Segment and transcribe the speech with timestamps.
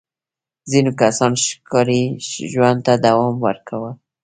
[0.71, 2.03] ځینو کسانو ښکاري
[2.51, 3.91] ژوند ته دوام ورکاوه.